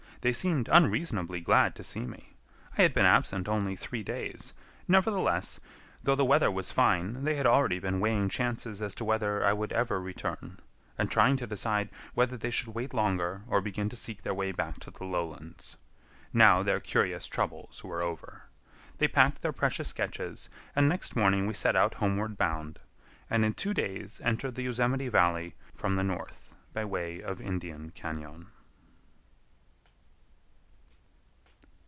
[0.21, 2.35] They seemed unreasonably glad to see me.
[2.77, 4.53] I had been absent only three days;
[4.87, 5.59] nevertheless,
[6.03, 9.51] though the weather was fine, they had already been weighing chances as to whether I
[9.53, 10.59] would ever return,
[10.95, 14.51] and trying to decide whether they should wait longer or begin to seek their way
[14.51, 15.75] back to the lowlands.
[16.31, 18.43] Now their curious troubles were over.
[18.99, 22.77] They packed their precious sketches, and next morning we set out homeward bound,
[23.27, 27.91] and in two days entered the Yosemite Valley from the north by way of Indian
[27.95, 28.49] Cañon.